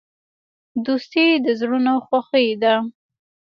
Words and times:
دوستي 0.85 1.25
د 1.45 1.47
زړونو 1.59 1.93
خوښي 2.05 2.47
ده. 2.61 2.75